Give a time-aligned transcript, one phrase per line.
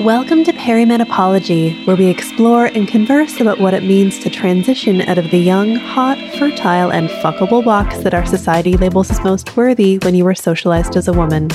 [0.00, 5.18] Welcome to Perimenopology, where we explore and converse about what it means to transition out
[5.18, 9.98] of the young, hot, fertile, and fuckable box that our society labels as most worthy
[9.98, 11.50] when you were socialized as a woman.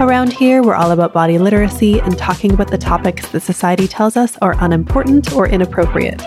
[0.00, 4.16] Around here, we're all about body literacy and talking about the topics that society tells
[4.16, 6.22] us are unimportant or inappropriate.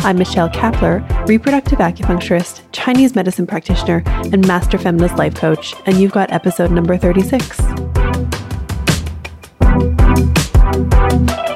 [0.00, 6.12] I'm Michelle Kapler, reproductive acupuncturist, Chinese medicine practitioner, and master feminist life coach, and you've
[6.12, 7.87] got episode number 36.
[10.84, 11.47] Bye.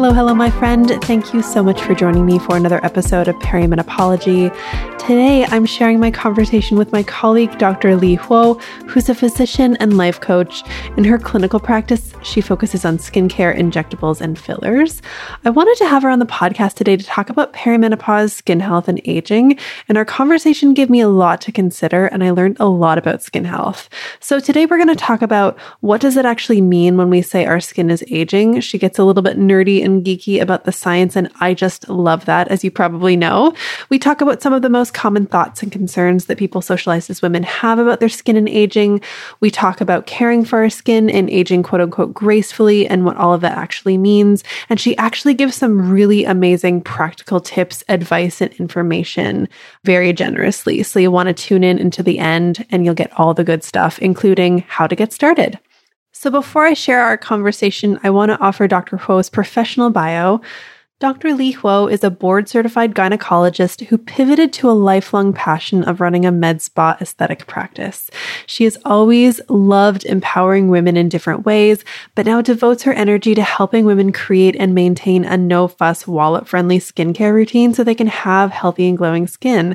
[0.00, 0.88] Hello, hello, my friend.
[1.02, 4.50] Thank you so much for joining me for another episode of Perimenopology.
[4.98, 7.96] Today, I'm sharing my conversation with my colleague, Dr.
[7.96, 10.62] Li Huo, who's a physician and life coach.
[10.96, 15.02] In her clinical practice, she focuses on skincare, injectables, and fillers.
[15.44, 18.88] I wanted to have her on the podcast today to talk about perimenopause, skin health,
[18.88, 19.58] and aging.
[19.88, 23.22] And our conversation gave me a lot to consider, and I learned a lot about
[23.22, 23.90] skin health.
[24.20, 27.44] So today, we're going to talk about what does it actually mean when we say
[27.44, 28.60] our skin is aging.
[28.60, 32.24] She gets a little bit nerdy and geeky about the science, and I just love
[32.26, 33.54] that, as you probably know.
[33.88, 37.22] We talk about some of the most common thoughts and concerns that people socialized as
[37.22, 39.00] women have about their skin and aging.
[39.40, 43.34] We talk about caring for our skin and aging, quote unquote, gracefully and what all
[43.34, 44.44] of that actually means.
[44.68, 49.48] And she actually gives some really amazing practical tips, advice, and information
[49.84, 50.82] very generously.
[50.82, 53.64] So you want to tune in into the end and you'll get all the good
[53.64, 55.58] stuff, including how to get started.
[56.20, 58.98] So before I share our conversation, I want to offer Dr.
[58.98, 60.42] Huo's professional bio.
[60.98, 61.32] Dr.
[61.32, 66.26] Li Huo is a board certified gynecologist who pivoted to a lifelong passion of running
[66.26, 68.10] a med spa aesthetic practice.
[68.44, 73.42] She has always loved empowering women in different ways, but now devotes her energy to
[73.42, 78.08] helping women create and maintain a no fuss, wallet friendly skincare routine so they can
[78.08, 79.74] have healthy and glowing skin.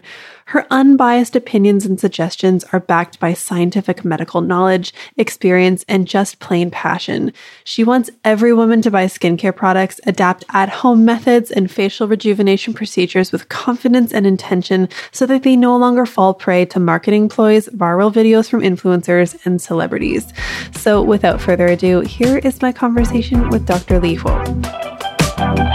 [0.49, 6.69] Her unbiased opinions and suggestions are backed by scientific medical knowledge, experience, and just plain
[6.69, 7.33] passion.
[7.63, 12.75] She wants every woman to buy skincare products, adapt at home methods, and facial rejuvenation
[12.75, 17.67] procedures with confidence and intention so that they no longer fall prey to marketing ploys,
[17.69, 20.31] viral videos from influencers, and celebrities.
[20.73, 23.99] So, without further ado, here is my conversation with Dr.
[23.99, 25.74] Li Huo.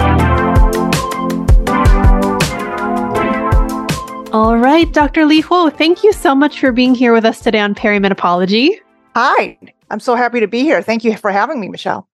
[4.33, 5.27] All right, Dr.
[5.27, 8.77] Li Huo, thank you so much for being here with us today on Perimenopology.
[9.17, 9.59] Hi,
[9.91, 10.83] I'm so happy to be here.
[10.83, 12.07] Thank you for having me, Michelle.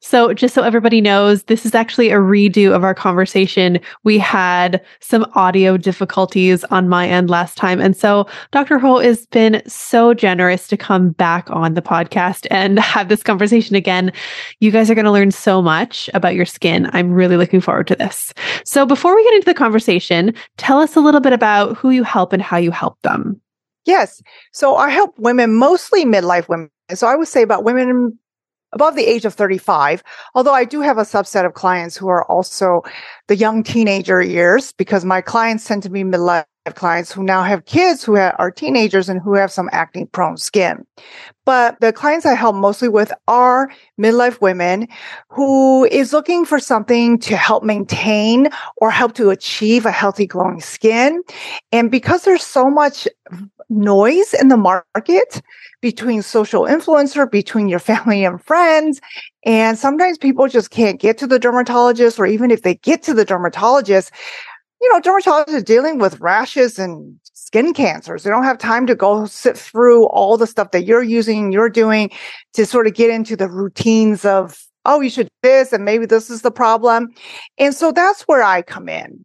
[0.00, 3.78] So, just so everybody knows, this is actually a redo of our conversation.
[4.04, 7.80] We had some audio difficulties on my end last time.
[7.80, 8.78] And so, Dr.
[8.78, 13.76] Huo has been so generous to come back on the podcast and have this conversation
[13.76, 14.12] again.
[14.60, 16.88] You guys are going to learn so much about your skin.
[16.92, 18.32] I'm really looking forward to this.
[18.64, 22.02] So, before we get into the conversation, tell us a little bit about who you
[22.02, 23.40] help and how you help them.
[23.84, 24.22] Yes.
[24.52, 26.70] So, I help women, mostly midlife women.
[26.94, 28.18] So, I would say about women
[28.72, 30.02] above the age of 35.
[30.34, 32.82] Although I do have a subset of clients who are also
[33.28, 37.64] the young teenager years because my clients tend to be midlife clients who now have
[37.64, 40.86] kids who are teenagers and who have some acne prone skin.
[41.44, 43.68] But the clients I help mostly with are
[44.00, 44.86] midlife women
[45.28, 50.60] who is looking for something to help maintain or help to achieve a healthy glowing
[50.60, 51.20] skin.
[51.72, 53.08] And because there's so much
[53.68, 55.42] noise in the market
[55.80, 59.00] between social influencer, between your family and friends.
[59.44, 63.14] And sometimes people just can't get to the dermatologist, or even if they get to
[63.14, 64.10] the dermatologist,
[64.80, 68.22] you know, dermatologists are dealing with rashes and skin cancers.
[68.22, 71.68] They don't have time to go sit through all the stuff that you're using, you're
[71.68, 72.10] doing
[72.54, 76.30] to sort of get into the routines of, oh, you should this, and maybe this
[76.30, 77.08] is the problem.
[77.58, 79.24] And so that's where I come in.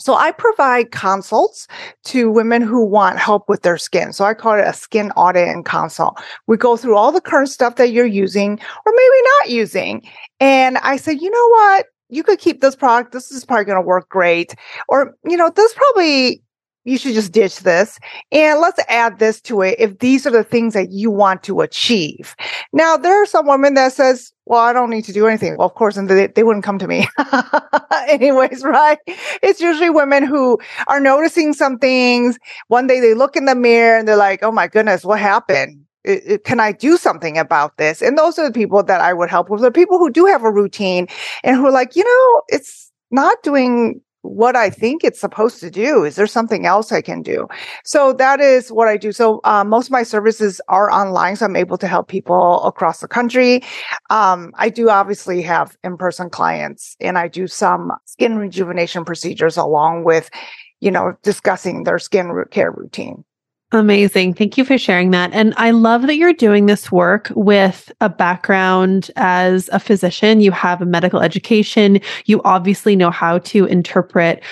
[0.00, 1.68] So I provide consults
[2.06, 4.12] to women who want help with their skin.
[4.12, 6.20] So I call it a skin audit and consult.
[6.46, 10.08] We go through all the current stuff that you're using or maybe not using.
[10.40, 11.86] And I say, you know what?
[12.08, 13.12] You could keep this product.
[13.12, 14.54] This is probably going to work great.
[14.88, 16.42] Or, you know, this probably
[16.84, 17.98] you should just ditch this
[18.32, 21.60] and let's add this to it if these are the things that you want to
[21.60, 22.34] achieve.
[22.72, 25.56] Now, there are some women that says, well, I don't need to do anything.
[25.56, 27.06] Well, of course, and they, they wouldn't come to me
[28.08, 28.98] anyways, right?
[29.44, 30.58] It's usually women who
[30.88, 32.36] are noticing some things.
[32.66, 35.84] One day they look in the mirror and they're like, oh my goodness, what happened?
[36.02, 38.02] It, it, can I do something about this?
[38.02, 39.60] And those are the people that I would help with.
[39.60, 41.06] The people who do have a routine
[41.44, 45.70] and who are like, you know, it's not doing what I think it's supposed to
[45.70, 46.04] do.
[46.04, 47.46] Is there something else I can do?
[47.84, 49.12] So that is what I do.
[49.12, 53.00] So uh, most of my services are online, so I'm able to help people across
[53.00, 53.62] the country.
[54.10, 60.04] Um, I do obviously have in-person clients, and I do some skin rejuvenation procedures along
[60.04, 60.30] with,
[60.80, 63.24] you know, discussing their skin care routine.
[63.72, 64.34] Amazing.
[64.34, 65.32] Thank you for sharing that.
[65.32, 70.40] And I love that you're doing this work with a background as a physician.
[70.40, 72.00] You have a medical education.
[72.24, 74.42] You obviously know how to interpret,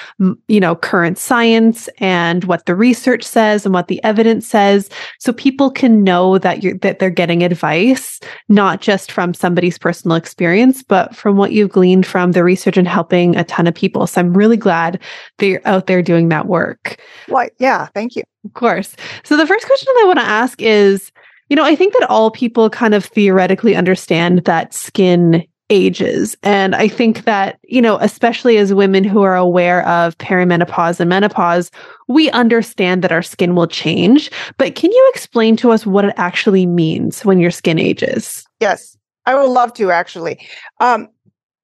[0.47, 4.89] you know, current science and what the research says and what the evidence says.
[5.19, 10.17] So people can know that you're, that they're getting advice, not just from somebody's personal
[10.17, 14.07] experience, but from what you've gleaned from the research and helping a ton of people.
[14.07, 15.03] So I'm really glad
[15.39, 17.01] that you're out there doing that work.
[17.27, 17.89] Well, yeah.
[17.95, 18.23] Thank you.
[18.45, 18.95] Of course.
[19.25, 21.13] So the first question that I want to ask is,
[21.49, 26.37] you know, I think that all people kind of theoretically understand that skin ages.
[26.43, 31.09] And I think that, you know, especially as women who are aware of perimenopause and
[31.09, 31.71] menopause,
[32.07, 34.31] we understand that our skin will change.
[34.57, 38.47] But can you explain to us what it actually means when your skin ages?
[38.61, 38.97] Yes,
[39.27, 40.47] I would love to actually.
[40.81, 41.09] Um,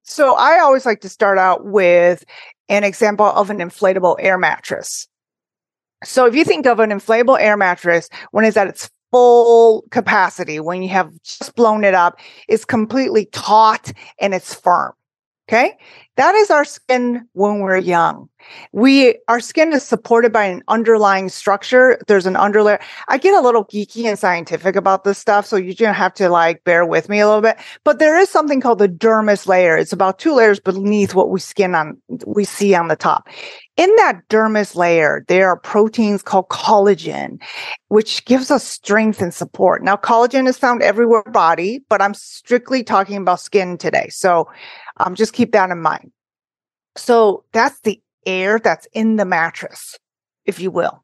[0.03, 2.25] so I always like to start out with
[2.69, 5.09] an example of an inflatable air mattress.
[6.05, 10.61] So if you think of an inflatable air mattress when it's at its full capacity,
[10.61, 12.19] when you have just blown it up,
[12.49, 14.93] it's completely taut and it's firm.
[15.49, 15.77] Okay.
[16.17, 18.29] That is our skin when we're young.
[18.73, 21.99] We, our skin is supported by an underlying structure.
[22.07, 22.81] There's an underlayer.
[23.09, 25.45] I get a little geeky and scientific about this stuff.
[25.45, 28.31] So going to have to like bear with me a little bit, but there is
[28.31, 29.77] something called the dermis layer.
[29.77, 33.29] It's about two layers beneath what we skin on, we see on the top.
[33.77, 37.43] In that dermis layer, there are proteins called collagen,
[37.89, 39.83] which gives us strength and support.
[39.83, 44.09] Now, collagen is found everywhere body, but I'm strictly talking about skin today.
[44.11, 44.49] So
[44.99, 46.13] um, just keep that in mind.
[46.97, 49.99] So that's the air that's in the mattress,
[50.45, 51.03] if you will.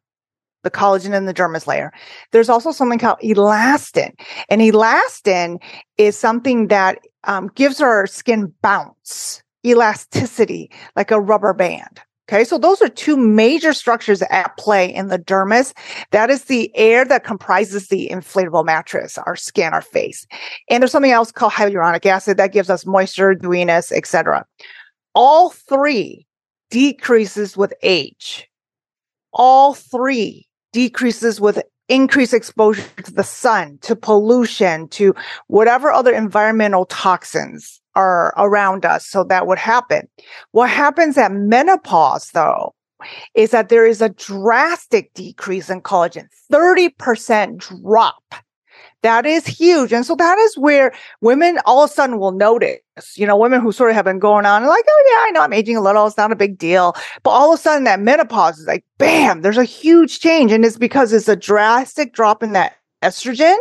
[0.62, 1.90] The collagen in the dermis layer.
[2.32, 4.12] There's also something called elastin.
[4.50, 5.58] And elastin
[5.96, 12.00] is something that um, gives our skin bounce, elasticity, like a rubber band.
[12.30, 12.44] Okay.
[12.44, 15.72] So those are two major structures at play in the dermis.
[16.12, 20.28] That is the air that comprises the inflatable mattress, our skin, our face.
[20.68, 24.46] And there's something else called hyaluronic acid that gives us moisture, dewiness, etc.
[25.12, 26.24] All three
[26.70, 28.48] decreases with age.
[29.32, 35.16] All three decreases with increased exposure to the sun, to pollution, to
[35.48, 39.06] whatever other environmental toxins are around us.
[39.06, 40.08] So that would happen.
[40.52, 42.74] What happens at menopause though,
[43.34, 48.34] is that there is a drastic decrease in collagen, 30% drop.
[49.02, 49.94] That is huge.
[49.94, 50.92] And so that is where
[51.22, 52.80] women all of a sudden will notice,
[53.16, 55.40] you know, women who sort of have been going on like, oh yeah, I know
[55.40, 56.06] I'm aging a little.
[56.06, 56.94] It's not a big deal.
[57.22, 60.52] But all of a sudden that menopause is like, bam, there's a huge change.
[60.52, 63.56] And it's because it's a drastic drop in that estrogen,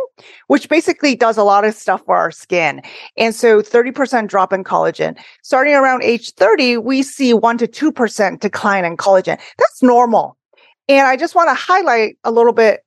[0.48, 2.82] which basically does a lot of stuff for our skin.
[3.16, 5.18] And so 30% drop in collagen.
[5.42, 9.38] Starting around age 30, we see 1 to 2% decline in collagen.
[9.58, 10.36] That's normal.
[10.88, 12.80] And I just want to highlight a little bit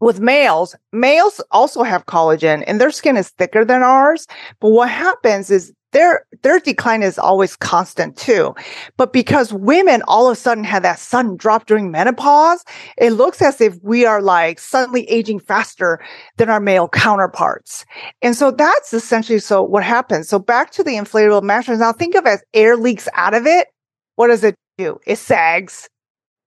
[0.00, 4.26] with males, males also have collagen and their skin is thicker than ours.
[4.60, 8.54] But what happens is their their decline is always constant too.
[8.96, 12.64] But because women all of a sudden have that sudden drop during menopause,
[12.98, 15.98] it looks as if we are like suddenly aging faster
[16.36, 17.86] than our male counterparts.
[18.20, 20.28] And so that's essentially so what happens.
[20.28, 21.78] So back to the inflatable mattress.
[21.78, 23.68] Now think of as air leaks out of it.
[24.16, 24.98] What does it do?
[25.06, 25.88] It sags.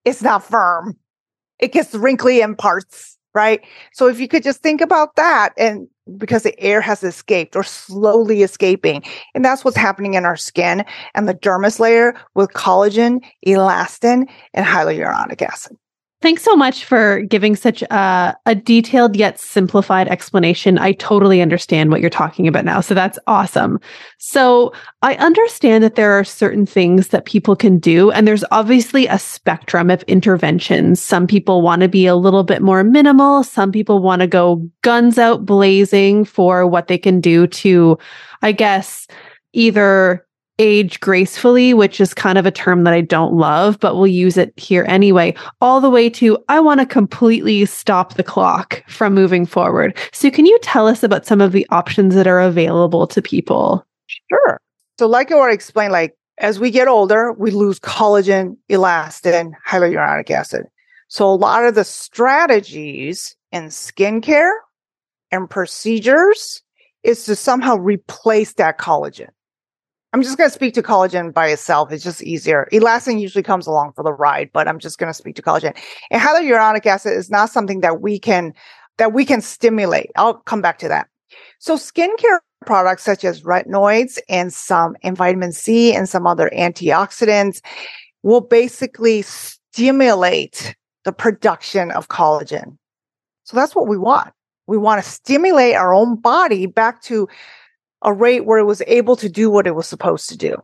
[0.04, 0.96] It's not firm.
[1.58, 3.60] It gets wrinkly in parts right?
[3.92, 5.88] So if you could just think about that and
[6.18, 9.02] because the air has escaped or slowly escaping.
[9.34, 10.84] And that's what's happening in our skin
[11.14, 15.76] and the dermis layer with collagen, elastin, and hyaluronic acid.
[16.22, 20.78] Thanks so much for giving such a, a, detailed yet simplified explanation.
[20.78, 22.80] I totally understand what you're talking about now.
[22.80, 23.80] So that's awesome.
[24.18, 29.08] So I understand that there are certain things that people can do, and there's obviously
[29.08, 31.02] a spectrum of interventions.
[31.02, 33.42] Some people want to be a little bit more minimal.
[33.42, 37.98] Some people want to go guns out blazing for what they can do to,
[38.42, 39.08] I guess,
[39.54, 40.24] either
[40.58, 44.36] age gracefully, which is kind of a term that I don't love, but we'll use
[44.36, 49.14] it here anyway, all the way to I want to completely stop the clock from
[49.14, 49.96] moving forward.
[50.12, 53.86] So, can you tell us about some of the options that are available to people?
[54.28, 54.60] Sure.
[54.98, 60.30] So, like I already explained, like as we get older, we lose collagen, elastin, hyaluronic
[60.30, 60.66] acid.
[61.08, 64.52] So, a lot of the strategies in skincare
[65.30, 66.62] and procedures
[67.02, 69.30] is to somehow replace that collagen.
[70.12, 71.90] I'm just going to speak to collagen by itself.
[71.90, 72.68] It's just easier.
[72.70, 75.74] Elastin usually comes along for the ride, but I'm just going to speak to collagen.
[76.10, 78.52] And hyaluronic acid is not something that we can
[78.98, 80.10] that we can stimulate.
[80.16, 81.08] I'll come back to that.
[81.58, 87.62] So skincare products such as retinoids and some and vitamin C and some other antioxidants
[88.22, 92.76] will basically stimulate the production of collagen.
[93.44, 94.32] So that's what we want.
[94.66, 97.28] We want to stimulate our own body back to
[98.02, 100.56] a rate where it was able to do what it was supposed to do.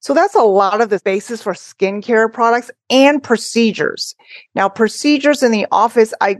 [0.00, 4.16] So that's a lot of the basis for skincare products and procedures.
[4.54, 6.38] Now, procedures in the office, I,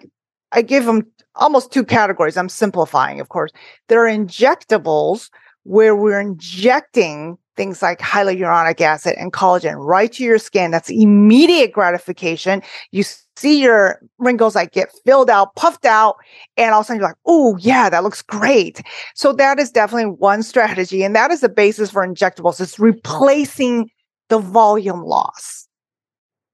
[0.50, 1.06] I give them
[1.36, 2.36] almost two categories.
[2.36, 3.52] I'm simplifying, of course.
[3.88, 5.30] There are injectables
[5.62, 10.70] where we're injecting things like hyaluronic acid and collagen right to your skin.
[10.70, 12.62] That's immediate gratification.
[12.90, 13.04] You
[13.36, 16.16] see your wrinkles like get filled out, puffed out,
[16.56, 18.82] and all of a sudden you're like, oh yeah, that looks great.
[19.14, 21.02] So that is definitely one strategy.
[21.02, 22.60] And that is the basis for injectables.
[22.60, 23.90] It's replacing
[24.28, 25.68] the volume loss.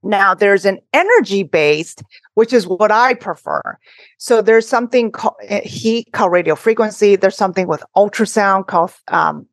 [0.02, 2.02] Now there's an energy based,
[2.34, 3.78] which is what I prefer.
[4.18, 7.16] So there's something called eh, heat called radio frequency.
[7.16, 9.46] There's something with ultrasound called um,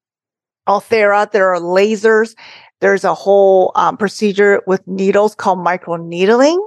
[0.67, 1.31] Ulthera.
[1.31, 2.36] There are lasers.
[2.81, 6.60] There's a whole um, procedure with needles called microneedling.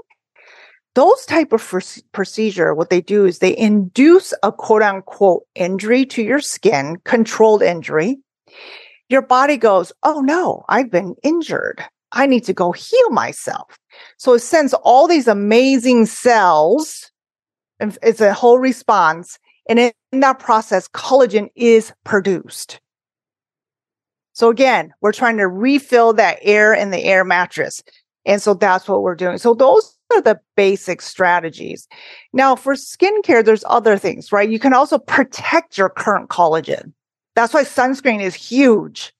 [0.94, 1.74] Those type of
[2.12, 7.62] procedure, what they do is they induce a quote unquote injury to your skin, controlled
[7.62, 8.18] injury.
[9.08, 11.84] Your body goes, Oh no, I've been injured.
[12.12, 13.78] I need to go heal myself.
[14.16, 17.10] So it sends all these amazing cells.
[17.78, 19.38] It's a whole response.
[19.68, 22.80] And in that process, collagen is produced.
[24.38, 27.82] So again, we're trying to refill that air in the air mattress.
[28.24, 29.36] And so that's what we're doing.
[29.36, 31.88] So those are the basic strategies.
[32.32, 34.48] Now for skincare, there's other things, right?
[34.48, 36.92] You can also protect your current collagen.
[37.34, 39.12] That's why sunscreen is huge.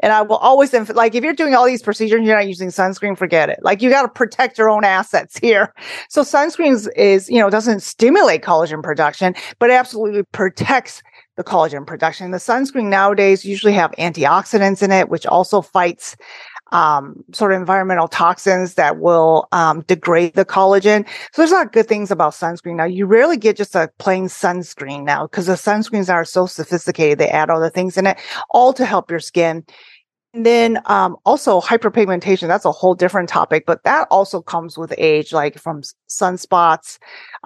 [0.00, 3.16] And I will always, like, if you're doing all these procedures you're not using sunscreen,
[3.16, 3.60] forget it.
[3.62, 5.72] Like, you got to protect your own assets here.
[6.08, 11.02] So, sunscreen is, you know, doesn't stimulate collagen production, but absolutely protects
[11.38, 12.32] the collagen production.
[12.32, 16.16] The sunscreen nowadays usually have antioxidants in it, which also fights
[16.72, 21.06] um, sort of environmental toxins that will um, degrade the collagen.
[21.32, 22.74] So there's a lot of good things about sunscreen.
[22.74, 27.18] Now you rarely get just a plain sunscreen now because the sunscreens are so sophisticated.
[27.18, 28.18] They add all the things in it,
[28.50, 29.64] all to help your skin.
[30.34, 34.92] And then um, also hyperpigmentation, that's a whole different topic, but that also comes with
[34.98, 36.98] age, like from sunspots,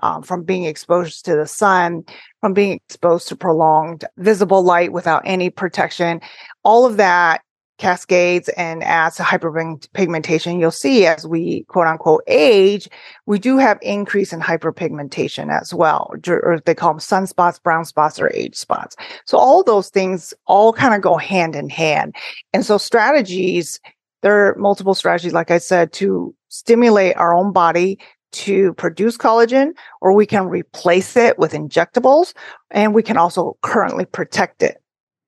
[0.02, 2.04] um, from being exposed to the sun,
[2.40, 6.20] from being exposed to prolonged visible light without any protection.
[6.64, 7.42] All of that
[7.82, 10.60] cascades and as hyperpigmentation.
[10.60, 12.88] You'll see as we quote unquote age,
[13.26, 18.20] we do have increase in hyperpigmentation as well, or they call them sunspots, brown spots,
[18.20, 18.94] or age spots.
[19.26, 22.14] So all those things all kind of go hand in hand.
[22.52, 23.80] And so strategies,
[24.22, 27.98] there are multiple strategies, like I said, to stimulate our own body
[28.32, 32.32] to produce collagen, or we can replace it with injectables,
[32.70, 34.81] and we can also currently protect it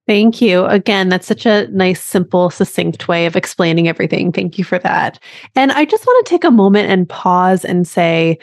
[0.06, 0.66] Thank you.
[0.66, 4.32] Again, that's such a nice, simple, succinct way of explaining everything.
[4.32, 5.18] Thank you for that.
[5.54, 8.38] And I just want to take a moment and pause and say,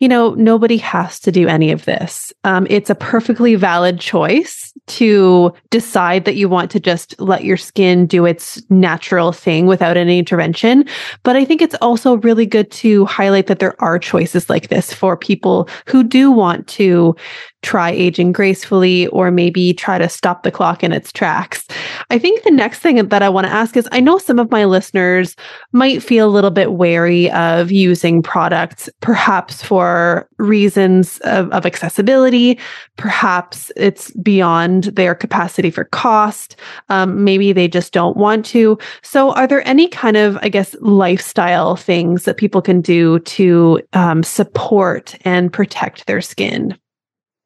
[0.00, 2.32] you know, nobody has to do any of this.
[2.44, 7.58] Um, it's a perfectly valid choice to decide that you want to just let your
[7.58, 10.86] skin do its natural thing without any intervention.
[11.22, 14.92] But I think it's also really good to highlight that there are choices like this
[14.92, 17.14] for people who do want to
[17.62, 21.66] try aging gracefully or maybe try to stop the clock in its tracks.
[22.08, 24.50] I think the next thing that I want to ask is I know some of
[24.50, 25.36] my listeners
[25.72, 32.58] might feel a little bit wary of using products, perhaps for reasons of, of accessibility,
[32.96, 36.56] perhaps it's beyond their capacity for cost.
[36.88, 38.78] Um, maybe they just don't want to.
[39.02, 43.80] So, are there any kind of, I guess, lifestyle things that people can do to
[43.92, 46.76] um, support and protect their skin?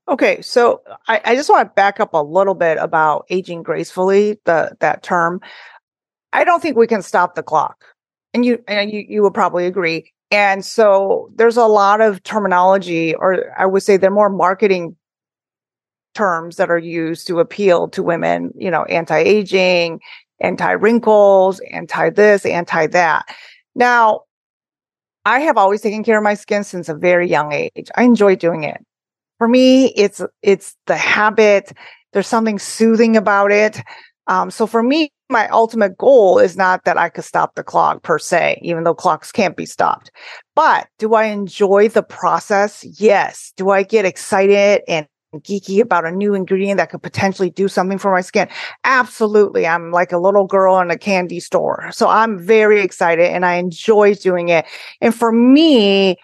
[0.07, 4.39] Okay, so I, I just want to back up a little bit about aging gracefully,
[4.45, 5.41] the that term.
[6.33, 7.85] I don't think we can stop the clock.
[8.35, 10.13] And you and you you will probably agree.
[10.31, 14.97] And so there's a lot of terminology, or I would say they're more marketing
[16.15, 20.01] terms that are used to appeal to women, you know, anti-aging,
[20.41, 23.25] anti-wrinkles, anti-this, anti-that.
[23.75, 24.23] Now,
[25.25, 27.91] I have always taken care of my skin since a very young age.
[27.97, 28.85] I enjoy doing it
[29.39, 31.73] for me, it's it's the habit.
[32.13, 33.83] There's something soothing about it.
[34.27, 38.03] Um, so for me, my ultimate goal is not that I could stop the clock
[38.03, 40.11] per se, even though clocks can't be stopped.
[40.55, 42.85] But do I enjoy the process?
[43.01, 43.53] Yes.
[43.57, 47.99] Do I get excited and geeky about a new ingredient that could potentially do something
[47.99, 48.49] for my skin?
[48.85, 49.67] Absolutely.
[49.67, 51.91] I'm like a little girl in a candy store.
[51.91, 54.65] So I'm very excited and I enjoy doing it.
[55.01, 56.17] And for me,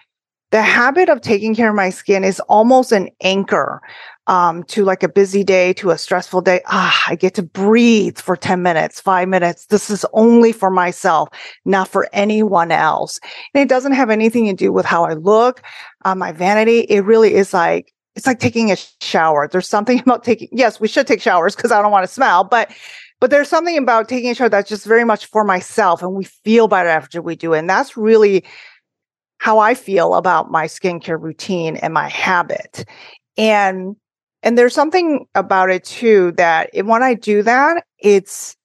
[0.51, 3.81] the habit of taking care of my skin is almost an anchor
[4.27, 6.61] um, to like a busy day to a stressful day.
[6.67, 9.65] Ah, I get to breathe for 10 minutes, five minutes.
[9.67, 11.29] This is only for myself,
[11.65, 13.19] not for anyone else.
[13.53, 15.61] And it doesn't have anything to do with how I look,
[16.05, 16.81] uh, my vanity.
[16.81, 19.47] It really is like, it's like taking a shower.
[19.47, 22.43] There's something about taking, yes, we should take showers because I don't want to smell,
[22.43, 22.71] but
[23.21, 26.23] but there's something about taking a shower that's just very much for myself and we
[26.23, 27.59] feel better after we do it.
[27.59, 28.43] And that's really
[29.41, 32.85] how I feel about my skincare routine and my habit.
[33.39, 33.95] And
[34.43, 38.55] and there's something about it too that when I do that, it's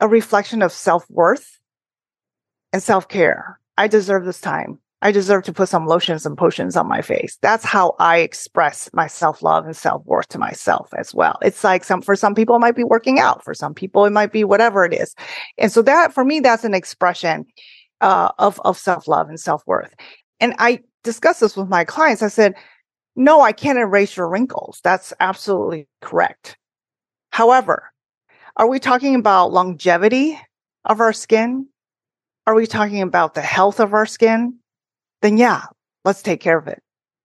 [0.00, 1.60] a reflection of self-worth
[2.72, 3.60] and self-care.
[3.76, 4.80] I deserve this time.
[5.00, 7.38] I deserve to put some lotions and potions on my face.
[7.40, 11.38] That's how I express my self love and self worth to myself as well.
[11.40, 13.44] It's like some, for some people, it might be working out.
[13.44, 15.14] For some people, it might be whatever it is.
[15.56, 17.46] And so that for me, that's an expression,
[18.00, 19.94] uh, of, of self love and self worth.
[20.40, 22.22] And I discussed this with my clients.
[22.22, 22.54] I said,
[23.16, 24.80] no, I can't erase your wrinkles.
[24.84, 26.56] That's absolutely correct.
[27.32, 27.90] However,
[28.56, 30.38] are we talking about longevity
[30.84, 31.68] of our skin?
[32.46, 34.58] Are we talking about the health of our skin?
[35.22, 35.64] then yeah,
[36.04, 36.82] let's take care of it.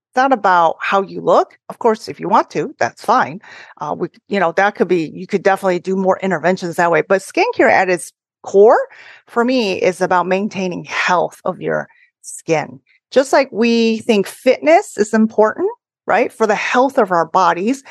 [0.10, 1.58] It's not about how you look.
[1.70, 3.42] Of course, if you want to, that's fine.
[3.80, 7.02] Uh, we, you know, that could be, you could definitely do more interventions that way.
[7.02, 8.12] But skincare at its
[8.44, 8.88] core
[9.28, 11.88] for me is about maintaining health of your
[12.22, 12.80] skin.
[13.12, 15.70] Just like we think fitness is important,
[16.06, 16.32] right?
[16.32, 17.84] For the health of our bodies.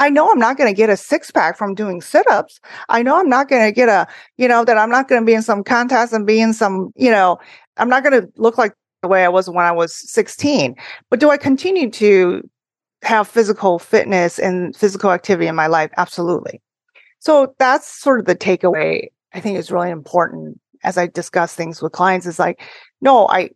[0.00, 2.60] I know I'm not going to get a six pack from doing sit ups.
[2.88, 5.26] I know I'm not going to get a, you know, that I'm not going to
[5.26, 7.38] be in some contest and be in some, you know,
[7.78, 10.76] I'm not going to look like the way I was when I was 16.
[11.10, 12.48] But do I continue to
[13.02, 15.90] have physical fitness and physical activity in my life?
[15.96, 16.60] Absolutely.
[17.18, 21.82] So that's sort of the takeaway I think is really important as I discuss things
[21.82, 22.60] with clients is like,
[23.00, 23.50] no, I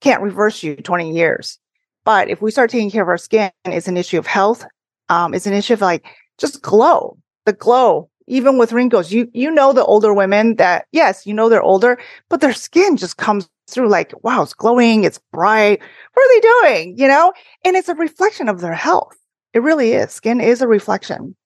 [0.00, 1.58] can't reverse you 20 years.
[2.04, 4.64] But if we start taking care of our skin, it's an issue of health.
[5.08, 6.06] Um, it's an issue of like
[6.38, 9.12] just glow, the glow, even with wrinkles.
[9.12, 11.98] You, you know, the older women that, yes, you know, they're older,
[12.28, 15.80] but their skin just comes through like, wow, it's glowing, it's bright.
[16.14, 16.98] What are they doing?
[16.98, 17.32] You know?
[17.64, 19.16] And it's a reflection of their health.
[19.52, 20.12] It really is.
[20.12, 21.36] Skin is a reflection.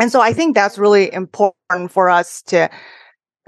[0.00, 2.70] And so I think that's really important for us to,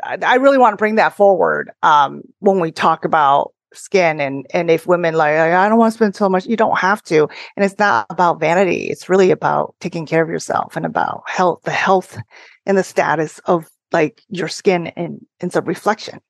[0.04, 4.70] I really want to bring that forward um, when we talk about skin and and
[4.70, 7.28] if women like I don't want to spend so much, you don't have to.
[7.56, 8.84] And it's not about vanity.
[8.90, 12.18] It's really about taking care of yourself and about health, the health
[12.66, 16.20] and the status of like your skin and and a reflection.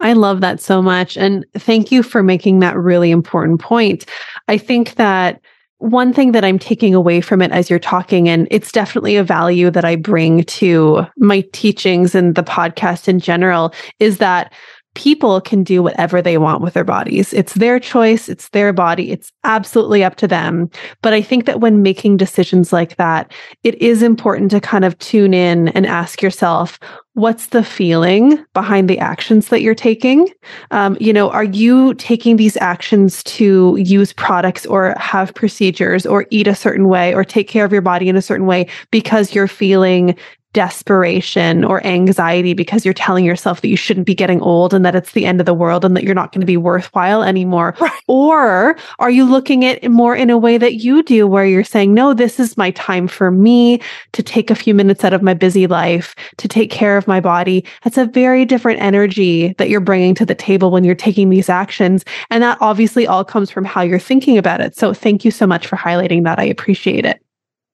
[0.00, 1.16] I love that so much.
[1.16, 4.06] And thank you for making that really important point.
[4.48, 5.40] I think that
[5.78, 9.24] one thing that I'm taking away from it as you're talking, and it's definitely a
[9.24, 14.52] value that I bring to my teachings and the podcast in general, is that
[14.94, 17.34] people can do whatever they want with their bodies.
[17.34, 20.70] It's their choice, it's their body, it's absolutely up to them.
[21.02, 23.30] But I think that when making decisions like that,
[23.62, 26.78] it is important to kind of tune in and ask yourself,
[27.16, 30.28] what's the feeling behind the actions that you're taking?
[30.70, 36.26] Um, you know, are you taking these actions to use products or have procedures or
[36.30, 39.34] eat a certain way or take care of your body in a certain way because
[39.34, 40.14] you're feeling
[40.56, 44.96] desperation or anxiety because you're telling yourself that you shouldn't be getting old and that
[44.96, 47.76] it's the end of the world and that you're not going to be worthwhile anymore?
[47.78, 47.92] Right.
[48.08, 51.62] Or are you looking at it more in a way that you do where you're
[51.62, 55.20] saying, no, this is my time for me to take a few minutes out of
[55.20, 57.62] my busy life to take care of my body?
[57.84, 61.50] That's a very different energy that you're bringing to the table when you're taking these
[61.50, 62.02] actions.
[62.30, 64.74] And that obviously all comes from how you're thinking about it.
[64.74, 66.38] So thank you so much for highlighting that.
[66.38, 67.22] I appreciate it.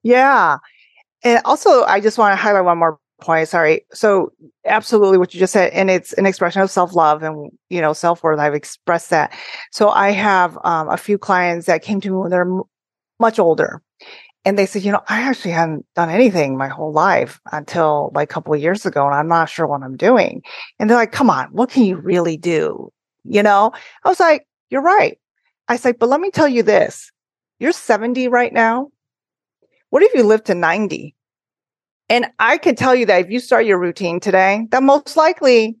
[0.03, 0.57] Yeah.
[1.23, 3.47] And also, I just want to highlight one more point.
[3.47, 3.85] Sorry.
[3.93, 4.31] So,
[4.65, 7.93] absolutely what you just said, and it's an expression of self love and you know
[7.93, 8.39] self worth.
[8.39, 9.33] I've expressed that.
[9.71, 12.63] So, I have um, a few clients that came to me when they're m-
[13.19, 13.81] much older,
[14.45, 18.29] and they said, you know, I actually hadn't done anything my whole life until like
[18.29, 20.41] a couple of years ago, and I'm not sure what I'm doing.
[20.79, 22.91] And they're like, come on, what can you really do?
[23.23, 23.71] You know,
[24.03, 25.17] I was like, you're right.
[25.69, 27.11] I said, but let me tell you this:
[27.59, 28.89] you're 70 right now
[29.93, 31.13] what if you live to 90?
[32.09, 35.77] And I can tell you that if you start your routine today, that most likely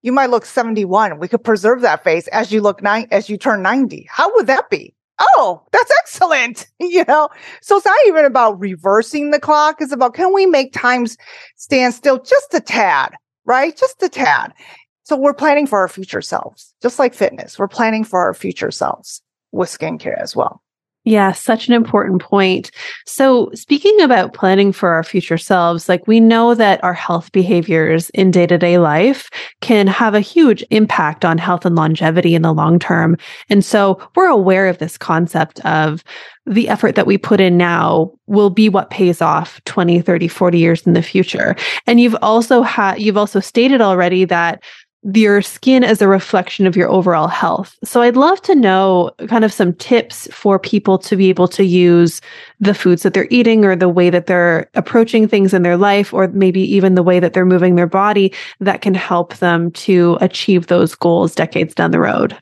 [0.00, 1.18] you might look 71.
[1.18, 4.06] We could preserve that face as you look nine, as you turn 90.
[4.08, 4.94] How would that be?
[5.36, 6.68] Oh, that's excellent.
[6.80, 7.28] you know,
[7.60, 9.82] so it's not even about reversing the clock.
[9.82, 11.18] It's about can we make times
[11.56, 13.12] stand still just a tad,
[13.44, 13.76] right?
[13.76, 14.54] Just a tad.
[15.02, 17.58] So we're planning for our future selves, just like fitness.
[17.58, 19.20] We're planning for our future selves
[19.52, 20.62] with skincare as well.
[21.04, 22.70] Yeah, such an important point.
[23.06, 28.10] So, speaking about planning for our future selves, like we know that our health behaviors
[28.10, 29.30] in day to day life
[29.62, 33.16] can have a huge impact on health and longevity in the long term.
[33.48, 36.04] And so, we're aware of this concept of
[36.46, 40.58] the effort that we put in now will be what pays off 20, 30, 40
[40.58, 41.54] years in the future.
[41.86, 44.62] And you've also had, you've also stated already that
[45.02, 47.78] your skin as a reflection of your overall health.
[47.82, 51.64] So I'd love to know kind of some tips for people to be able to
[51.64, 52.20] use
[52.58, 56.12] the foods that they're eating or the way that they're approaching things in their life,
[56.12, 60.18] or maybe even the way that they're moving their body that can help them to
[60.20, 62.36] achieve those goals decades down the road.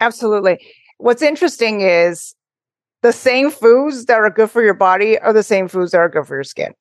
[0.00, 0.58] Absolutely.
[0.98, 2.34] What's interesting is
[3.02, 6.08] the same foods that are good for your body are the same foods that are
[6.08, 6.72] good for your skin.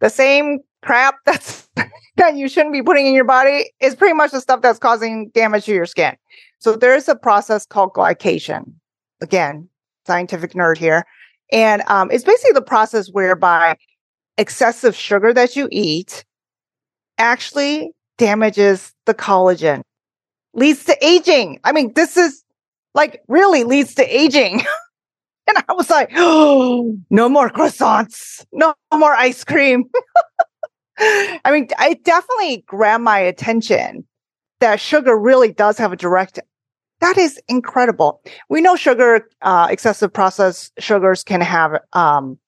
[0.00, 1.68] The same crap that's
[2.16, 5.30] that you shouldn't be putting in your body is pretty much the stuff that's causing
[5.30, 6.16] damage to your skin.
[6.58, 8.72] So there is a process called glycation.
[9.20, 9.68] Again,
[10.06, 11.04] scientific nerd here.
[11.52, 13.76] And um, it's basically the process whereby
[14.38, 16.24] excessive sugar that you eat
[17.18, 19.82] actually damages the collagen,
[20.54, 21.60] leads to aging.
[21.64, 22.42] I mean, this is
[22.94, 24.60] like really leads to aging.
[25.46, 29.84] and I was like, oh, no more croissants, no more ice cream.
[30.98, 34.06] I mean, it definitely grabbed my attention
[34.60, 36.40] that sugar really does have a direct.
[37.00, 38.22] That is incredible.
[38.48, 42.38] We know sugar, uh, excessive processed sugars can have, um,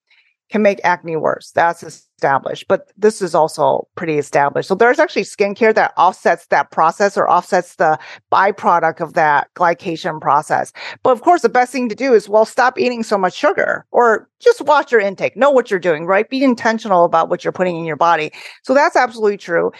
[0.49, 1.51] can make acne worse.
[1.51, 4.67] That's established, but this is also pretty established.
[4.67, 7.99] So there's actually skincare that offsets that process or offsets the
[8.31, 10.71] byproduct of that glycation process.
[11.03, 13.85] But of course, the best thing to do is, well, stop eating so much sugar
[13.91, 15.35] or just watch your intake.
[15.35, 16.29] Know what you're doing, right?
[16.29, 18.31] Be intentional about what you're putting in your body.
[18.63, 19.71] So that's absolutely true.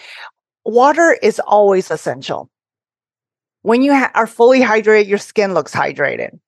[0.64, 2.50] Water is always essential.
[3.62, 6.38] When you ha- are fully hydrated, your skin looks hydrated.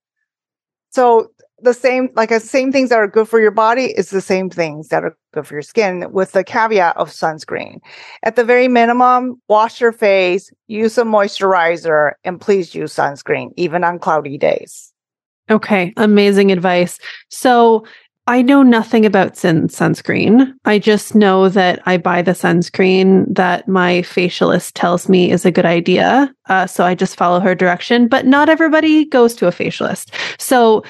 [0.90, 1.30] So
[1.62, 4.20] the same, like the uh, same things that are good for your body is the
[4.20, 7.80] same things that are good for your skin with the caveat of sunscreen.
[8.22, 13.84] At the very minimum, wash your face, use a moisturizer, and please use sunscreen, even
[13.84, 14.92] on cloudy days.
[15.50, 15.92] Okay.
[15.96, 16.98] Amazing advice.
[17.28, 17.84] So
[18.26, 20.52] I know nothing about sun- sunscreen.
[20.64, 25.50] I just know that I buy the sunscreen that my facialist tells me is a
[25.50, 26.32] good idea.
[26.48, 30.14] Uh, so I just follow her direction, but not everybody goes to a facialist.
[30.38, 30.84] So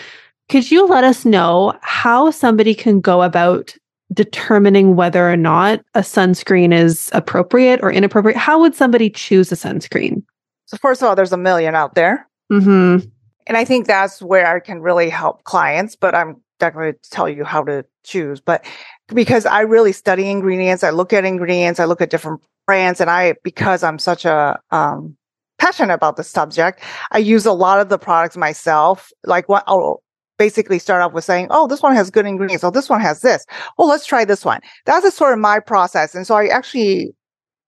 [0.50, 3.74] could you let us know how somebody can go about
[4.12, 8.36] determining whether or not a sunscreen is appropriate or inappropriate?
[8.36, 10.24] How would somebody choose a sunscreen?
[10.66, 12.28] So, first of all, there's a million out there.
[12.52, 13.08] Mm-hmm.
[13.46, 17.10] And I think that's where I can really help clients, but I'm not going to
[17.10, 18.40] tell you how to choose.
[18.40, 18.64] But
[19.06, 23.08] because I really study ingredients, I look at ingredients, I look at different brands, and
[23.08, 25.16] I, because I'm such a, um,
[25.58, 26.80] passionate about the subject.
[27.10, 29.12] I use a lot of the products myself.
[29.24, 30.00] Like what, oh,
[30.40, 32.64] basically start off with saying, Oh, this one has good ingredients.
[32.64, 33.44] Oh, this one has this.
[33.76, 34.60] Oh, let's try this one.
[34.86, 36.14] That's a sort of my process.
[36.14, 37.14] And so I actually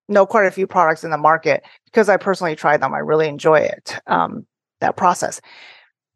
[0.09, 2.95] know quite a few products in the market because I personally try them.
[2.95, 4.01] I really enjoy it.
[4.07, 4.47] Um,
[4.81, 5.39] that process.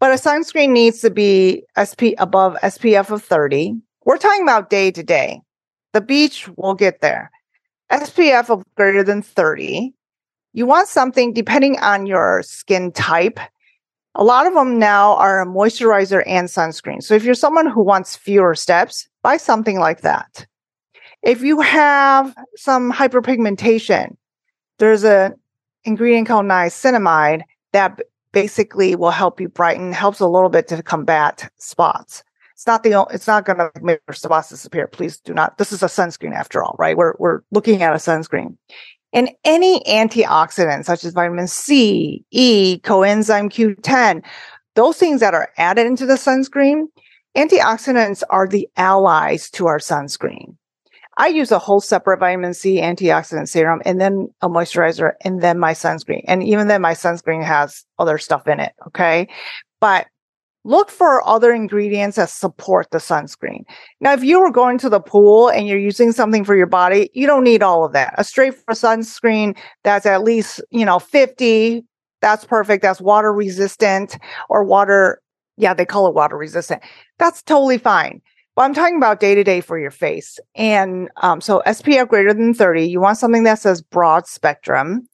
[0.00, 3.74] But a sunscreen needs to be SP above SPF of 30.
[4.06, 5.42] We're talking about day to day.
[5.92, 7.30] The beach, we'll get there.
[7.92, 9.92] SPF of greater than 30.
[10.54, 13.38] You want something depending on your skin type
[14.16, 17.02] a lot of them now are a moisturizer and sunscreen.
[17.02, 20.46] So if you're someone who wants fewer steps, buy something like that.
[21.22, 24.16] If you have some hyperpigmentation,
[24.78, 25.34] there's a
[25.84, 28.00] ingredient called niacinamide that
[28.32, 32.22] basically will help you brighten, helps a little bit to combat spots.
[32.54, 34.86] It's not the only, it's not going to make your spots disappear.
[34.86, 35.58] Please do not.
[35.58, 36.96] This is a sunscreen after all, right?
[36.96, 38.56] We're, we're looking at a sunscreen.
[39.12, 44.22] And any antioxidant, such as vitamin C, E, coenzyme Q10,
[44.74, 46.86] those things that are added into the sunscreen,
[47.36, 50.56] antioxidants are the allies to our sunscreen.
[51.18, 55.58] I use a whole separate vitamin C antioxidant serum and then a moisturizer and then
[55.58, 56.24] my sunscreen.
[56.28, 58.74] And even then my sunscreen has other stuff in it.
[58.88, 59.28] Okay.
[59.80, 60.08] But
[60.66, 63.62] look for other ingredients that support the sunscreen.
[64.00, 67.08] Now, if you were going to the pool and you're using something for your body,
[67.14, 68.14] you don't need all of that.
[68.18, 71.84] A straight for sunscreen that's at least, you know, 50,
[72.20, 72.82] that's perfect.
[72.82, 75.20] That's water resistant or water.
[75.56, 76.82] Yeah, they call it water resistant.
[77.18, 78.20] That's totally fine.
[78.56, 80.38] But I'm talking about day to day for your face.
[80.54, 85.06] And um, so SPF greater than 30, you want something that says broad spectrum.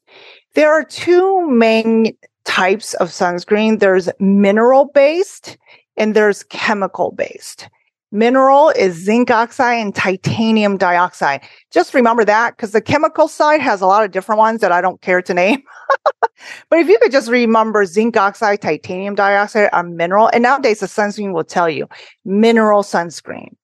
[0.55, 3.79] There are two main types of sunscreen.
[3.79, 5.57] There's mineral based
[5.97, 7.69] and there's chemical based.
[8.11, 11.41] Mineral is zinc oxide and titanium dioxide.
[11.71, 14.81] Just remember that because the chemical side has a lot of different ones that I
[14.81, 15.63] don't care to name.
[16.69, 20.85] but if you could just remember zinc oxide, titanium dioxide are mineral, and nowadays the
[20.85, 21.87] sunscreen will tell you
[22.23, 23.55] mineral sunscreen.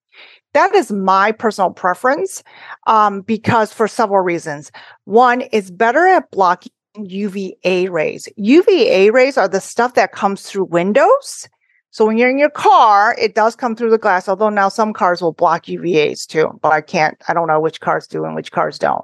[0.54, 2.44] That is my personal preference
[2.88, 4.72] um, because for several reasons.
[5.06, 8.28] One, it's better at blocking UVA rays.
[8.36, 11.48] UVA rays are the stuff that comes through windows
[11.92, 14.94] so when you're in your car, it does come through the glass, although now some
[14.94, 18.36] cars will block UVAs too, but I can't, I don't know which cars do and
[18.36, 19.04] which cars don't.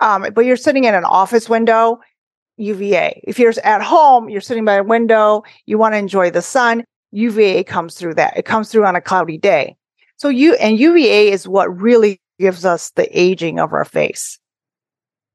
[0.00, 2.00] Um, but you're sitting in an office window,
[2.56, 3.22] UVA.
[3.24, 6.84] If you're at home, you're sitting by a window, you want to enjoy the sun,
[7.10, 8.36] UVA comes through that.
[8.36, 9.76] It comes through on a cloudy day.
[10.16, 14.38] So you, and UVA is what really gives us the aging of our face.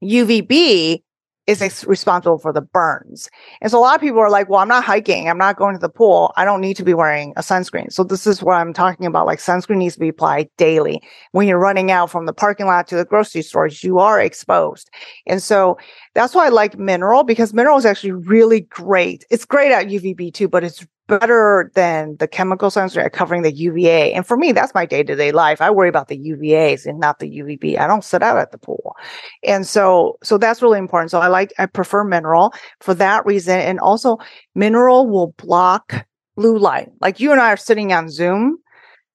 [0.04, 1.04] UVB
[1.48, 3.30] is responsible for the burns.
[3.62, 5.30] And so a lot of people are like, well, I'm not hiking.
[5.30, 6.34] I'm not going to the pool.
[6.36, 7.92] I don't need to be wearing a sunscreen.
[7.92, 9.26] So this is what I'm talking about.
[9.26, 11.02] Like sunscreen needs to be applied daily.
[11.32, 14.90] When you're running out from the parking lot to the grocery stores, you are exposed.
[15.26, 15.78] And so
[16.14, 19.26] that's why I like mineral because mineral is actually really great.
[19.32, 23.54] It's great at UVB too, but it's better than the chemical sunscreen at covering the
[23.54, 24.14] UVA.
[24.14, 25.62] And for me, that's my day to day life.
[25.62, 27.80] I worry about the UVAs and not the UVB.
[27.80, 28.96] I don't sit out at the pool.
[29.44, 31.12] And so, so that's really important.
[31.12, 33.60] So I like, I prefer mineral for that reason.
[33.60, 34.18] And also
[34.56, 36.90] mineral will block blue light.
[37.02, 38.58] Like you and I are sitting on Zoom.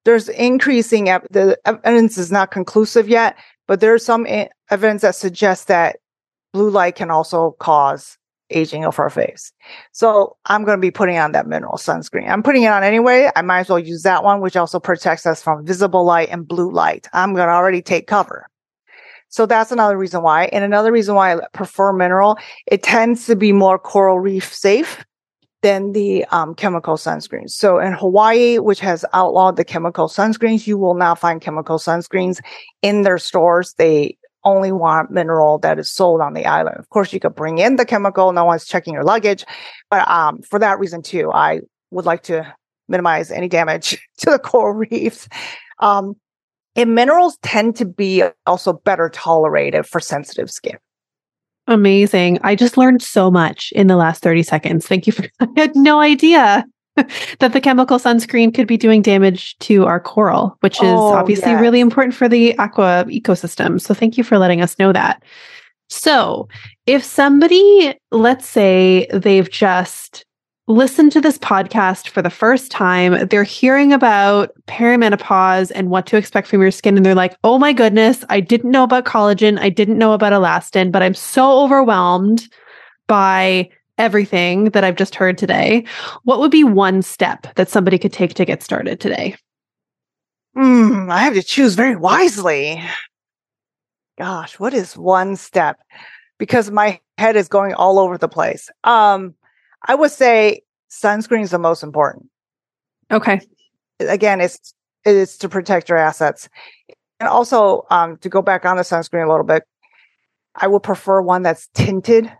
[0.05, 3.37] There's increasing, the evidence is not conclusive yet,
[3.68, 4.26] but there's some
[4.70, 5.98] evidence that suggests that
[6.52, 8.18] blue light can also cause
[8.53, 9.53] aging of our face.
[9.93, 12.29] So I'm going to be putting on that mineral sunscreen.
[12.29, 13.31] I'm putting it on anyway.
[13.35, 16.47] I might as well use that one, which also protects us from visible light and
[16.47, 17.09] blue light.
[17.12, 18.49] I'm going to already take cover.
[19.29, 20.47] So that's another reason why.
[20.47, 22.37] And another reason why I prefer mineral,
[22.67, 25.05] it tends to be more coral reef safe
[25.62, 27.51] than the um, chemical sunscreens.
[27.51, 32.41] So in Hawaii, which has outlawed the chemical sunscreens, you will not find chemical sunscreens
[32.83, 33.75] in their stores.
[33.79, 36.76] They only want mineral that is sold on the island.
[36.78, 38.33] Of course, you could bring in the chemical.
[38.33, 39.44] No one's checking your luggage.
[39.90, 42.55] But um, for that reason, too, I would like to
[42.88, 45.28] minimize any damage to the coral reefs.
[45.78, 46.14] Um,
[46.74, 50.78] and minerals tend to be also better tolerated for sensitive skin.
[51.66, 52.38] Amazing.
[52.42, 54.87] I just learned so much in the last 30 seconds.
[54.87, 56.64] Thank you for, I had no idea.
[57.38, 61.52] that the chemical sunscreen could be doing damage to our coral, which is oh, obviously
[61.52, 61.61] yes.
[61.61, 63.81] really important for the aqua ecosystem.
[63.81, 65.22] So thank you for letting us know that.
[65.88, 66.48] So,
[66.87, 70.24] if somebody, let's say they've just
[70.66, 76.16] listened to this podcast for the first time, they're hearing about perimenopause and what to
[76.16, 79.59] expect from your skin, and they're like, oh my goodness, I didn't know about collagen,
[79.59, 82.48] I didn't know about elastin, but I'm so overwhelmed
[83.07, 83.68] by
[84.03, 85.85] everything that I've just heard today,
[86.25, 89.37] what would be one step that somebody could take to get started today?
[90.55, 92.83] Hmm, I have to choose very wisely.
[94.19, 95.79] Gosh, what is one step?
[96.37, 98.69] Because my head is going all over the place.
[98.83, 99.35] Um,
[99.87, 102.29] I would say sunscreen is the most important.
[103.11, 103.41] Okay.
[104.01, 106.49] Again, it's it's to protect your assets.
[107.21, 109.62] And also, um, to go back on the sunscreen a little bit,
[110.57, 112.33] I would prefer one that's tinted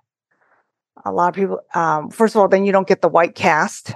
[1.05, 3.95] a lot of people, um, first of all, then you don't get the white cast.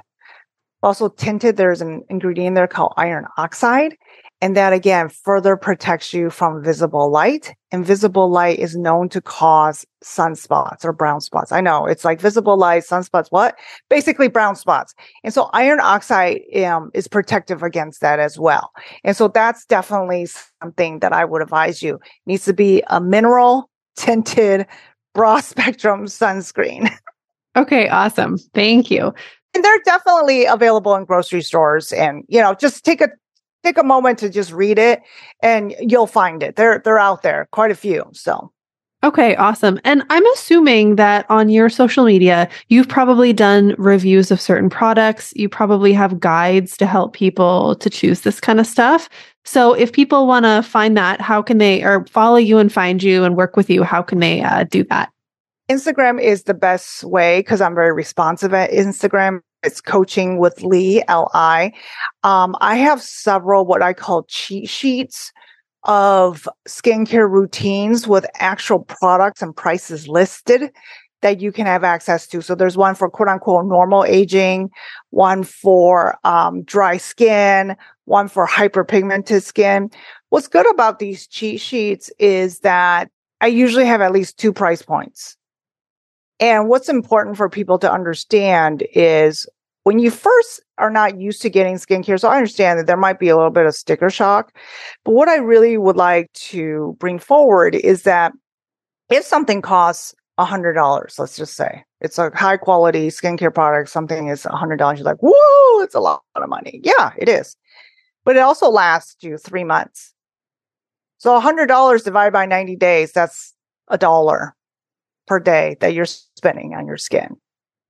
[0.82, 3.96] Also, tinted, there's an ingredient there called iron oxide.
[4.42, 7.54] And that again further protects you from visible light.
[7.72, 11.52] Invisible light is known to cause sunspots or brown spots.
[11.52, 13.56] I know it's like visible light, sunspots, what?
[13.88, 14.94] Basically brown spots.
[15.24, 18.72] And so iron oxide um, is protective against that as well.
[19.04, 20.28] And so that's definitely
[20.62, 21.94] something that I would advise you.
[21.94, 24.66] It needs to be a mineral tinted
[25.16, 26.88] broad spectrum sunscreen.
[27.56, 28.36] Okay, awesome.
[28.54, 29.14] Thank you.
[29.54, 33.08] And they're definitely available in grocery stores and you know, just take a
[33.64, 35.00] take a moment to just read it
[35.42, 36.56] and you'll find it.
[36.56, 38.04] They're they're out there, quite a few.
[38.12, 38.52] So
[39.04, 39.78] Okay, awesome.
[39.84, 45.32] And I'm assuming that on your social media, you've probably done reviews of certain products.
[45.36, 49.08] You probably have guides to help people to choose this kind of stuff.
[49.44, 53.02] So if people want to find that, how can they or follow you and find
[53.02, 53.82] you and work with you?
[53.84, 55.12] How can they uh, do that?
[55.70, 59.40] Instagram is the best way because I'm very responsive at Instagram.
[59.62, 61.72] It's coaching with Li, L I.
[62.22, 65.32] Um, I have several what I call cheat sheets
[65.86, 70.70] of skincare routines with actual products and prices listed
[71.22, 72.42] that you can have access to.
[72.42, 74.70] So there's one for quote unquote normal aging,
[75.10, 79.90] one for um, dry skin, one for hyperpigmented skin.
[80.28, 84.82] What's good about these cheat sheets is that I usually have at least two price
[84.82, 85.36] points.
[86.38, 89.46] And what's important for people to understand is
[89.86, 93.20] when you first are not used to getting skincare, so I understand that there might
[93.20, 94.52] be a little bit of sticker shock.
[95.04, 98.32] But what I really would like to bring forward is that
[99.10, 104.42] if something costs $100, let's just say it's a high quality skincare product, something is
[104.42, 106.80] $100, you're like, whoa, it's a lot of money.
[106.82, 107.56] Yeah, it is.
[108.24, 110.12] But it also lasts you three months.
[111.18, 113.54] So $100 divided by 90 days, that's
[113.86, 114.56] a dollar
[115.28, 117.36] per day that you're spending on your skin.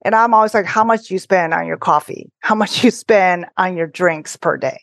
[0.07, 2.31] And I'm always like, how much you spend on your coffee?
[2.38, 4.79] How much you spend on your drinks per day?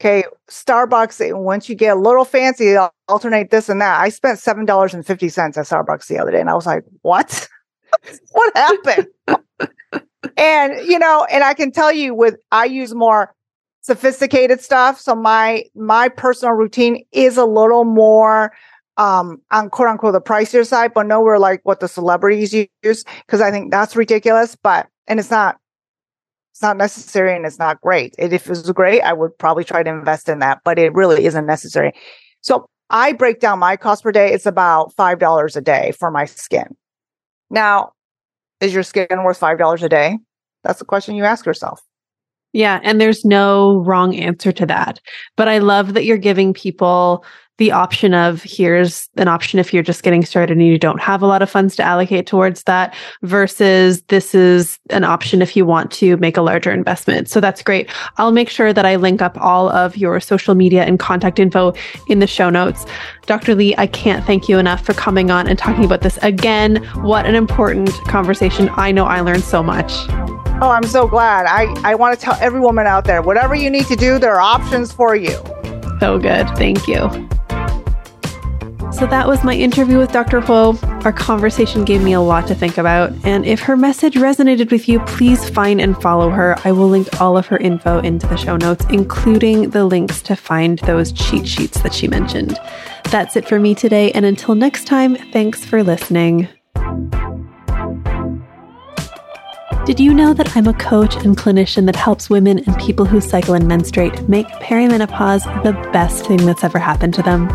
[0.00, 0.22] Okay.
[0.48, 2.76] Starbucks, eh, once you get a little fancy,
[3.08, 4.00] alternate this and that.
[4.00, 6.40] I spent $7.50 at Starbucks the other day.
[6.40, 7.48] And I was like, what?
[8.30, 9.08] what happened?
[10.36, 13.34] and, you know, and I can tell you with, I use more
[13.80, 15.00] sophisticated stuff.
[15.00, 18.52] So my, my personal routine is a little more,
[18.96, 23.40] um, on quote unquote the pricier side, but nowhere like what the celebrities use because
[23.40, 24.56] I think that's ridiculous.
[24.56, 25.58] But and it's not,
[26.52, 28.14] it's not necessary and it's not great.
[28.18, 31.24] if it was great, I would probably try to invest in that, but it really
[31.24, 31.92] isn't necessary.
[32.42, 34.32] So I break down my cost per day.
[34.32, 36.76] It's about five dollars a day for my skin.
[37.48, 37.92] Now,
[38.60, 40.18] is your skin worth five dollars a day?
[40.64, 41.80] That's the question you ask yourself.
[42.52, 45.00] Yeah, and there's no wrong answer to that.
[45.36, 47.24] But I love that you're giving people
[47.60, 51.20] the option of here's an option if you're just getting started and you don't have
[51.20, 55.66] a lot of funds to allocate towards that versus this is an option if you
[55.66, 57.28] want to make a larger investment.
[57.28, 57.90] So that's great.
[58.16, 61.74] I'll make sure that I link up all of your social media and contact info
[62.08, 62.86] in the show notes.
[63.26, 63.54] Dr.
[63.54, 66.76] Li, I can't thank you enough for coming on and talking about this again.
[67.02, 68.70] What an important conversation.
[68.72, 69.92] I know I learned so much.
[70.62, 71.44] Oh, I'm so glad.
[71.44, 74.32] I, I want to tell every woman out there whatever you need to do, there
[74.32, 75.38] are options for you.
[76.00, 76.48] So good.
[76.56, 77.28] Thank you.
[78.92, 80.40] So that was my interview with Dr.
[80.40, 80.82] Huo.
[81.04, 83.12] Our conversation gave me a lot to think about.
[83.24, 86.56] And if her message resonated with you, please find and follow her.
[86.64, 90.36] I will link all of her info into the show notes, including the links to
[90.36, 92.58] find those cheat sheets that she mentioned.
[93.04, 94.10] That's it for me today.
[94.12, 96.48] And until next time, thanks for listening.
[99.86, 103.18] Did you know that I'm a coach and clinician that helps women and people who
[103.18, 107.48] cycle and menstruate make perimenopause the best thing that's ever happened to them?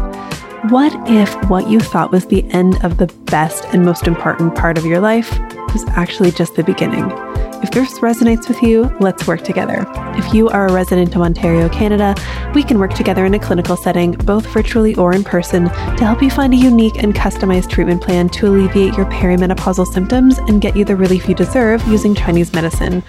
[0.70, 4.80] What if what you thought was the end of the best and most important part
[4.80, 5.40] of your life
[5.72, 7.12] was actually just the beginning?
[7.64, 9.86] If this resonates with you, let's work together.
[10.18, 12.14] If you are a resident of Ontario, Canada,
[12.54, 16.22] we can work together in a clinical setting, both virtually or in person, to help
[16.22, 20.76] you find a unique and customized treatment plan to alleviate your perimenopausal symptoms and get
[20.76, 23.04] you the relief you deserve using Chinese medicine.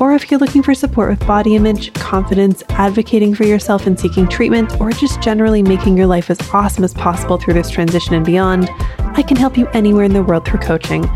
[0.00, 4.26] Or if you're looking for support with body image, confidence, advocating for yourself and seeking
[4.26, 8.24] treatment, or just generally making your life as awesome as possible through this transition and
[8.24, 11.06] beyond, I can help you anywhere in the world through coaching.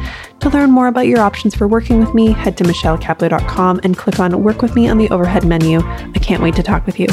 [0.40, 4.20] To learn more about your options for working with me, head to michellekapler.com and click
[4.20, 5.80] on Work with Me on the overhead menu.
[5.80, 7.06] I can't wait to talk with you.